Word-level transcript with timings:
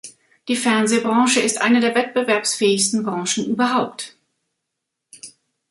Die 0.47 0.55
Fernsehbranche 0.55 1.41
ist 1.41 1.61
eine 1.61 1.79
der 1.79 1.93
wettbewerbsfähigsten 1.93 3.03
Branchen 3.03 3.45
überhaupt. 3.45 4.17